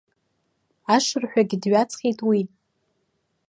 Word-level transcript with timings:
Ашырҳәагьы 0.95 1.57
дҩаҵҟьеит 1.61 2.19
уи. 2.29 2.41